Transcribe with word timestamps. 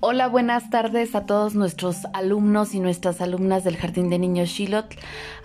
Hola, 0.00 0.28
buenas 0.28 0.70
tardes 0.70 1.14
a 1.14 1.26
todos 1.26 1.54
nuestros 1.54 2.04
alumnos 2.12 2.74
y 2.74 2.80
nuestras 2.80 3.20
alumnas 3.20 3.64
del 3.64 3.76
Jardín 3.76 4.10
de 4.10 4.18
Niños 4.18 4.50
Shilot, 4.50 4.94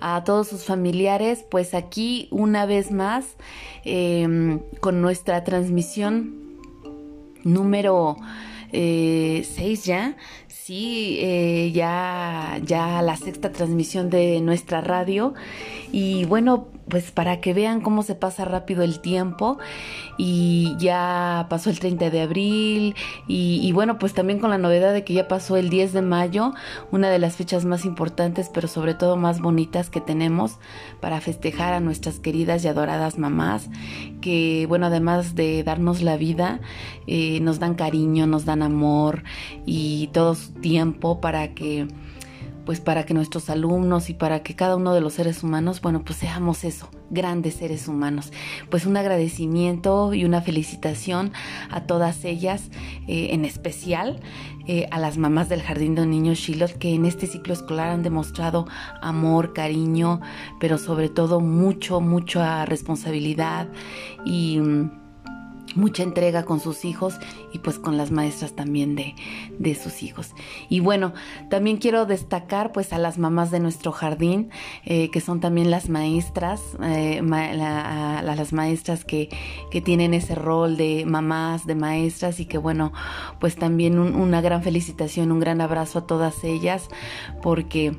a 0.01 0.23
todos 0.23 0.49
sus 0.49 0.65
familiares, 0.65 1.45
pues 1.49 1.73
aquí 1.73 2.27
una 2.31 2.65
vez 2.65 2.91
más 2.91 3.25
em, 3.85 4.59
con 4.81 5.01
nuestra 5.01 5.43
transmisión 5.45 6.59
número 7.43 8.17
6 8.71 8.73
eh, 8.73 9.75
ya, 9.83 10.15
sí, 10.47 11.17
eh, 11.21 11.71
ya, 11.73 12.59
ya 12.63 13.01
la 13.01 13.15
sexta 13.17 13.51
transmisión 13.51 14.09
de 14.09 14.41
nuestra 14.41 14.81
radio. 14.81 15.33
Y 15.91 16.25
bueno, 16.25 16.67
pues 16.91 17.09
para 17.11 17.39
que 17.39 17.53
vean 17.53 17.79
cómo 17.79 18.03
se 18.03 18.15
pasa 18.15 18.43
rápido 18.43 18.83
el 18.83 18.99
tiempo. 18.99 19.57
Y 20.17 20.75
ya 20.77 21.47
pasó 21.49 21.69
el 21.69 21.79
30 21.79 22.09
de 22.09 22.21
abril 22.21 22.95
y, 23.27 23.71
bueno 23.71 23.97
pues 23.97 24.13
también 24.13 24.39
con 24.39 24.49
la 24.49 24.57
novedad 24.57 24.93
de 24.93 25.03
que 25.03 25.13
ya 25.13 25.27
pasó 25.27 25.55
el 25.55 25.69
10 25.69 25.93
de 25.93 26.01
mayo 26.01 26.53
una 26.91 27.09
de 27.09 27.17
las 27.17 27.37
fechas 27.37 27.63
más 27.63 27.85
importantes 27.85 28.51
pero 28.53 28.67
sobre 28.67 28.93
todo 28.93 29.15
más 29.15 29.39
bonitas 29.39 29.89
que 29.89 30.01
tenemos 30.01 30.57
para 30.99 31.21
festejar 31.21 31.73
a 31.73 31.79
nuestras 31.79 32.19
queridas 32.19 32.63
y 32.63 32.67
adoradas 32.67 33.17
mamás 33.17 33.69
que 34.19 34.65
bueno 34.67 34.87
además 34.87 35.33
de 35.35 35.63
darnos 35.63 36.01
la 36.01 36.17
vida 36.17 36.59
eh, 37.07 37.39
nos 37.39 37.59
dan 37.59 37.75
cariño 37.75 38.27
nos 38.27 38.45
dan 38.45 38.61
amor 38.61 39.23
y 39.65 40.07
todo 40.07 40.35
su 40.35 40.51
tiempo 40.51 41.21
para 41.21 41.53
que 41.53 41.87
pues 42.65 42.79
para 42.79 43.05
que 43.05 43.13
nuestros 43.13 43.49
alumnos 43.49 44.09
y 44.09 44.13
para 44.13 44.43
que 44.43 44.55
cada 44.55 44.75
uno 44.75 44.93
de 44.93 45.01
los 45.01 45.13
seres 45.13 45.43
humanos, 45.43 45.81
bueno, 45.81 46.03
pues 46.03 46.19
seamos 46.19 46.63
eso, 46.63 46.89
grandes 47.09 47.55
seres 47.55 47.87
humanos. 47.87 48.31
Pues 48.69 48.85
un 48.85 48.97
agradecimiento 48.97 50.13
y 50.13 50.25
una 50.25 50.41
felicitación 50.41 51.31
a 51.69 51.81
todas 51.81 52.25
ellas, 52.25 52.69
eh, 53.07 53.29
en 53.31 53.45
especial 53.45 54.19
eh, 54.67 54.87
a 54.91 54.99
las 54.99 55.17
mamás 55.17 55.49
del 55.49 55.61
Jardín 55.61 55.95
de 55.95 56.05
Niños 56.05 56.37
Shilot, 56.37 56.73
que 56.73 56.93
en 56.93 57.05
este 57.05 57.27
ciclo 57.27 57.53
escolar 57.53 57.89
han 57.89 58.03
demostrado 58.03 58.67
amor, 59.01 59.53
cariño, 59.53 60.21
pero 60.59 60.77
sobre 60.77 61.09
todo 61.09 61.39
mucho, 61.39 61.99
mucha 61.99 62.65
responsabilidad 62.65 63.67
y 64.23 64.59
mm, 64.59 65.00
mucha 65.75 66.03
entrega 66.03 66.45
con 66.45 66.59
sus 66.59 66.85
hijos 66.85 67.19
y 67.53 67.59
pues 67.59 67.79
con 67.79 67.97
las 67.97 68.11
maestras 68.11 68.55
también 68.55 68.95
de, 68.95 69.15
de, 69.57 69.75
sus 69.75 70.03
hijos. 70.03 70.33
Y 70.69 70.79
bueno, 70.79 71.13
también 71.49 71.77
quiero 71.77 72.05
destacar 72.05 72.71
pues 72.71 72.93
a 72.93 72.97
las 72.97 73.17
mamás 73.17 73.51
de 73.51 73.59
nuestro 73.59 73.91
jardín, 73.91 74.49
eh, 74.85 75.09
que 75.11 75.21
son 75.21 75.39
también 75.39 75.71
las 75.71 75.89
maestras, 75.89 76.61
eh, 76.83 77.21
a, 77.31 78.21
las 78.23 78.53
maestras 78.53 79.05
que, 79.05 79.29
que, 79.69 79.81
tienen 79.81 80.13
ese 80.13 80.35
rol 80.35 80.77
de 80.77 81.05
mamás, 81.05 81.65
de 81.65 81.75
maestras 81.75 82.39
y 82.39 82.45
que 82.45 82.57
bueno, 82.57 82.93
pues 83.39 83.55
también 83.55 83.99
una 83.99 84.41
gran 84.41 84.63
felicitación, 84.63 85.31
un 85.31 85.39
gran 85.39 85.61
abrazo 85.61 85.99
a 85.99 86.07
todas 86.07 86.43
ellas 86.43 86.87
porque 87.41 87.97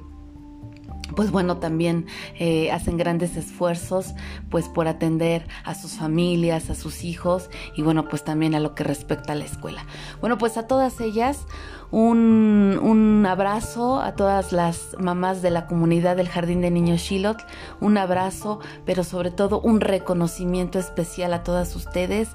pues 1.15 1.31
bueno, 1.31 1.59
también 1.59 2.07
eh, 2.39 2.71
hacen 2.71 2.97
grandes 2.97 3.37
esfuerzos 3.37 4.15
pues 4.51 4.69
por 4.69 4.89
atender 4.89 5.47
a 5.65 5.75
sus 5.75 5.93
familias, 5.93 6.71
a 6.71 6.75
sus 6.75 7.05
hijos 7.05 7.51
y 7.77 7.83
bueno, 7.83 8.09
pues 8.09 8.25
también 8.25 8.55
a 8.55 8.61
lo 8.61 8.75
que 8.75 8.85
respecta 8.85 9.33
a 9.33 9.37
la 9.37 9.45
escuela. 9.45 9.87
Bueno, 10.21 10.39
pues 10.39 10.57
a 10.57 10.67
todas 10.67 11.01
ellas 11.01 11.47
un, 11.93 12.81
un 12.83 13.27
abrazo, 13.27 14.01
a 14.01 14.15
todas 14.15 14.53
las 14.53 14.97
mamás 14.99 15.43
de 15.43 15.51
la 15.51 15.67
comunidad 15.67 16.17
del 16.17 16.29
Jardín 16.29 16.63
de 16.63 16.71
Niños 16.71 17.03
Shilot, 17.03 17.45
un 17.81 17.99
abrazo, 17.99 18.61
pero 18.87 19.05
sobre 19.05 19.31
todo 19.31 19.61
un 19.61 19.81
reconocimiento 19.81 20.79
especial 20.79 21.35
a 21.35 21.43
todas 21.43 21.77
ustedes. 21.77 22.31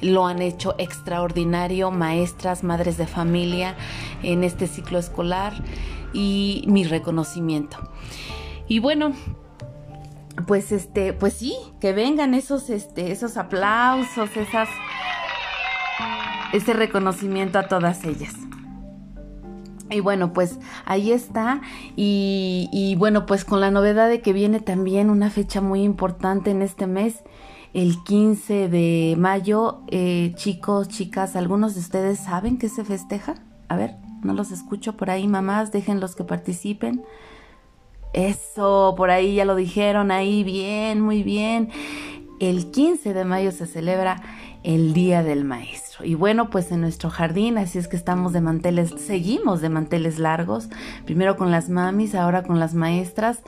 Lo 0.00 0.26
han 0.26 0.42
hecho 0.42 0.74
extraordinario, 0.78 1.92
maestras, 1.92 2.64
madres 2.64 2.96
de 2.98 3.06
familia 3.06 3.76
en 4.24 4.42
este 4.42 4.66
ciclo 4.66 4.98
escolar 4.98 5.52
y 6.12 6.64
mi 6.66 6.82
reconocimiento. 6.82 7.78
Y 8.68 8.78
bueno, 8.78 9.12
pues 10.46 10.72
este, 10.72 11.12
pues 11.12 11.34
sí, 11.34 11.54
que 11.80 11.92
vengan 11.92 12.34
esos, 12.34 12.70
este, 12.70 13.12
esos 13.12 13.36
aplausos, 13.36 14.36
esas, 14.36 14.68
ese 16.52 16.72
reconocimiento 16.72 17.58
a 17.58 17.68
todas 17.68 18.04
ellas. 18.04 18.34
Y 19.88 20.00
bueno, 20.00 20.32
pues 20.32 20.58
ahí 20.84 21.12
está. 21.12 21.60
Y, 21.94 22.96
bueno, 22.98 23.24
pues 23.24 23.44
con 23.44 23.60
la 23.60 23.70
novedad 23.70 24.08
de 24.08 24.20
que 24.20 24.32
viene 24.32 24.58
también 24.58 25.10
una 25.10 25.30
fecha 25.30 25.60
muy 25.60 25.82
importante 25.82 26.50
en 26.50 26.60
este 26.62 26.88
mes, 26.88 27.22
el 27.72 28.02
15 28.02 28.68
de 28.68 29.14
mayo. 29.16 29.82
Eh, 29.88 30.32
chicos, 30.34 30.88
chicas, 30.88 31.36
¿algunos 31.36 31.74
de 31.74 31.80
ustedes 31.80 32.18
saben 32.18 32.58
que 32.58 32.68
se 32.68 32.84
festeja? 32.84 33.36
A 33.68 33.76
ver 33.76 34.06
no 34.26 34.34
los 34.34 34.50
escucho 34.50 34.96
por 34.96 35.08
ahí, 35.08 35.26
mamás, 35.26 35.72
déjenlos 35.72 36.14
que 36.14 36.24
participen. 36.24 37.04
Eso, 38.16 38.94
por 38.96 39.10
ahí 39.10 39.34
ya 39.34 39.44
lo 39.44 39.54
dijeron, 39.54 40.10
ahí 40.10 40.42
bien, 40.42 41.02
muy 41.02 41.22
bien. 41.22 41.68
El 42.40 42.70
15 42.70 43.12
de 43.12 43.24
mayo 43.26 43.52
se 43.52 43.66
celebra 43.66 44.22
el 44.62 44.94
Día 44.94 45.22
del 45.22 45.44
Maestro. 45.44 46.02
Y 46.02 46.14
bueno, 46.14 46.48
pues 46.48 46.72
en 46.72 46.80
nuestro 46.80 47.10
jardín, 47.10 47.58
así 47.58 47.78
es 47.78 47.88
que 47.88 47.96
estamos 47.96 48.32
de 48.32 48.40
manteles, 48.40 48.94
seguimos 48.96 49.60
de 49.60 49.68
manteles 49.68 50.18
largos, 50.18 50.70
primero 51.04 51.36
con 51.36 51.50
las 51.50 51.68
mamis, 51.68 52.14
ahora 52.14 52.42
con 52.42 52.58
las 52.58 52.72
maestras. 52.72 53.40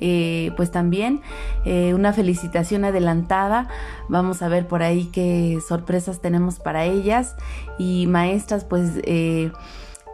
Eh, 0.00 0.50
pues 0.56 0.72
también 0.72 1.20
eh, 1.64 1.94
una 1.94 2.12
felicitación 2.12 2.84
adelantada. 2.84 3.68
Vamos 4.08 4.42
a 4.42 4.48
ver 4.48 4.66
por 4.66 4.82
ahí 4.82 5.10
qué 5.12 5.60
sorpresas 5.66 6.20
tenemos 6.20 6.58
para 6.58 6.84
ellas. 6.86 7.36
Y 7.78 8.08
maestras, 8.08 8.64
pues... 8.64 9.00
Eh, 9.04 9.52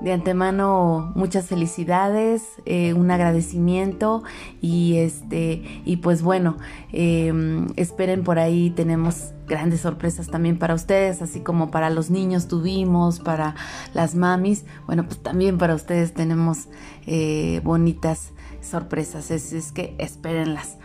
de 0.05 0.13
antemano 0.13 1.13
muchas 1.15 1.47
felicidades, 1.47 2.43
eh, 2.67 2.93
un 2.93 3.11
agradecimiento 3.11 4.23
y 4.61 4.99
este 4.99 5.63
y 5.87 5.97
pues 5.97 6.21
bueno 6.21 6.59
em, 6.93 7.69
esperen 7.77 8.23
por 8.23 8.39
ahí 8.39 8.69
tenemos 8.69 9.33
grandes 9.49 9.81
sorpresas 9.81 10.29
también 10.29 10.59
para 10.59 10.75
ustedes, 10.75 11.23
así 11.23 11.41
como 11.41 11.71
para 11.71 11.89
los 11.89 12.11
niños 12.11 12.49
tuvimos, 12.49 13.19
para 13.19 13.55
las 13.95 14.15
mamis, 14.15 14.67
bueno 14.87 15.07
pues 15.07 15.23
también 15.23 15.57
para 15.57 15.75
ustedes 15.75 16.13
tenemos 16.13 16.69
eh, 17.07 17.63
bonitas 17.65 18.33
sorpresas, 18.61 19.31
es 19.31 19.73
que 19.73 19.95
espérenlas. 19.99 20.77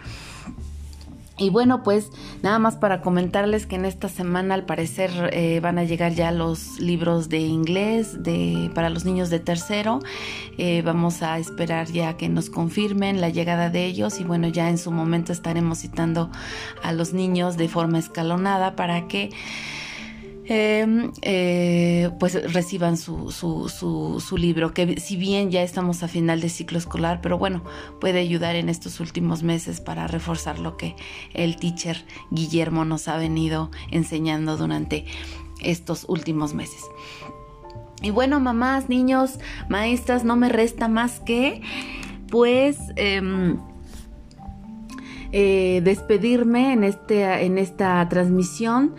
Y 1.39 1.49
bueno, 1.51 1.83
pues 1.83 2.11
nada 2.43 2.59
más 2.59 2.75
para 2.75 3.01
comentarles 3.01 3.65
que 3.65 3.77
en 3.77 3.85
esta 3.85 4.09
semana 4.09 4.55
al 4.55 4.65
parecer 4.65 5.29
eh, 5.31 5.61
van 5.61 5.77
a 5.77 5.85
llegar 5.85 6.13
ya 6.13 6.31
los 6.31 6.79
libros 6.81 7.29
de 7.29 7.39
inglés 7.39 8.21
de, 8.21 8.69
para 8.75 8.89
los 8.89 9.05
niños 9.05 9.29
de 9.29 9.39
tercero. 9.39 9.99
Eh, 10.57 10.81
vamos 10.83 11.23
a 11.23 11.39
esperar 11.39 11.87
ya 11.87 12.17
que 12.17 12.27
nos 12.27 12.49
confirmen 12.49 13.21
la 13.21 13.29
llegada 13.29 13.69
de 13.69 13.85
ellos 13.85 14.19
y 14.19 14.25
bueno, 14.25 14.49
ya 14.49 14.69
en 14.69 14.77
su 14.77 14.91
momento 14.91 15.31
estaremos 15.31 15.79
citando 15.79 16.29
a 16.83 16.91
los 16.91 17.13
niños 17.13 17.55
de 17.55 17.69
forma 17.69 17.99
escalonada 17.99 18.75
para 18.75 19.07
que 19.07 19.29
Em, 20.51 21.11
eh, 21.21 22.09
pues 22.19 22.51
reciban 22.51 22.97
su, 22.97 23.29
su, 23.31 23.69
su, 23.69 24.37
libro, 24.37 24.73
que 24.73 24.99
si 24.99 25.15
bien 25.15 25.51
ya 25.51 25.61
estamos 25.61 26.01
a 26.01 26.07
final 26.07 26.41
de 26.41 26.49
ciclo 26.49 26.79
escolar, 26.79 27.19
pero 27.21 27.37
bueno, 27.37 27.63
puede 28.01 28.19
ayudar 28.19 28.55
en 28.55 28.67
estos 28.67 28.99
últimos 28.99 29.43
meses 29.43 29.79
para 29.79 30.07
reforzar 30.07 30.57
lo 30.57 30.75
que 30.75 30.95
el 31.35 31.57
teacher 31.57 32.03
Guillermo 32.31 32.83
nos 32.83 33.07
ha 33.07 33.17
venido 33.17 33.69
enseñando 33.91 34.57
durante 34.57 35.05
estos 35.61 36.05
últimos 36.07 36.55
meses. 36.55 36.81
Y 38.01 38.09
bueno, 38.09 38.39
mamás, 38.39 38.89
niños, 38.89 39.37
maestras, 39.69 40.23
no 40.23 40.35
me 40.35 40.49
resta 40.49 40.87
más 40.87 41.19
que, 41.19 41.61
pues... 42.27 42.79
Em, 42.95 43.59
eh, 45.31 45.81
despedirme 45.83 46.73
en, 46.73 46.83
este, 46.83 47.45
en 47.45 47.57
esta 47.57 48.07
transmisión 48.09 48.95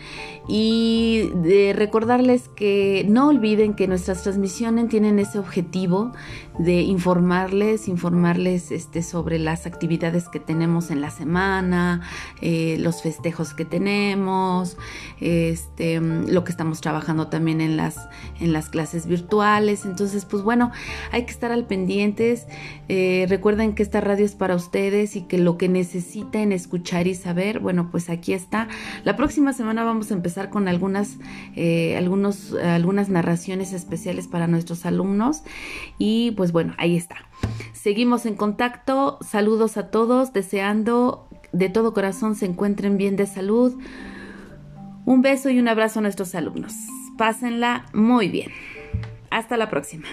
y 0.49 1.31
de 1.43 1.73
recordarles 1.73 2.49
que 2.49 3.05
no 3.09 3.29
olviden 3.29 3.75
que 3.75 3.87
nuestras 3.87 4.23
transmisiones 4.23 4.89
tienen 4.89 5.19
ese 5.19 5.39
objetivo 5.39 6.13
de 6.59 6.83
informarles, 6.83 7.89
informarles 7.89 8.71
este, 8.71 9.03
sobre 9.03 9.39
las 9.39 9.67
actividades 9.67 10.29
que 10.29 10.41
tenemos 10.41 10.91
en 10.91 11.01
la 11.01 11.11
semana, 11.11 12.03
eh, 12.43 12.77
los 12.79 13.03
festejos 13.03 13.55
que 13.55 13.65
tenemos, 13.65 14.77
este, 15.21 16.01
lo 16.01 16.45
que 16.45 16.51
estamos 16.51 16.81
trabajando 16.81 17.29
también 17.29 17.61
en 17.61 17.77
las, 17.77 17.97
en 18.41 18.53
las 18.53 18.69
clases 18.69 19.07
virtuales. 19.07 19.85
Entonces, 19.85 20.25
pues 20.25 20.43
bueno, 20.43 20.71
hay 21.13 21.25
que 21.25 21.31
estar 21.31 21.53
al 21.53 21.67
pendientes. 21.67 22.47
Eh, 22.89 23.27
recuerden 23.29 23.75
que 23.75 23.83
esta 23.83 24.01
radio 24.01 24.25
es 24.25 24.35
para 24.35 24.55
ustedes 24.55 25.17
y 25.17 25.23
que 25.23 25.39
lo 25.39 25.57
que 25.57 25.69
necesiten 26.21 26.53
escuchar 26.53 27.07
y 27.07 27.15
saber, 27.15 27.61
bueno, 27.61 27.91
pues 27.91 28.11
aquí 28.11 28.33
está. 28.33 28.69
La 29.05 29.17
próxima 29.17 29.53
semana 29.53 29.85
vamos 29.85 30.11
a 30.11 30.15
empezar 30.15 30.51
con 30.51 30.69
algunas, 30.69 31.19
eh, 31.57 31.97
algunos, 31.97 32.55
algunas 32.55 33.09
narraciones 33.09 33.73
especiales 33.73 34.29
para 34.29 34.47
nuestros 34.47 34.87
alumnos. 34.87 35.43
Y 35.99 36.33
pues 36.33 36.53
bueno, 36.53 36.75
ahí 36.79 36.97
está. 36.97 37.17
Seguimos 37.73 38.27
en 38.27 38.35
contacto. 38.35 39.19
Saludos 39.23 39.77
a 39.77 39.91
todos, 39.91 40.33
deseando 40.33 41.29
de 41.53 41.69
todo 41.69 41.93
corazón 41.93 42.37
se 42.37 42.47
encuentren 42.47 42.97
bien 42.97 43.17
de 43.17 43.27
salud. 43.27 43.77
Un 45.05 45.23
beso 45.23 45.51
y 45.51 45.59
un 45.59 45.69
abrazo 45.69 45.99
a 45.99 46.03
nuestros 46.03 46.35
alumnos. 46.35 46.73
Pásenla 47.19 47.87
muy 47.93 48.29
bien. 48.29 48.51
Hasta 49.31 49.57
la 49.57 49.69
próxima. 49.69 50.07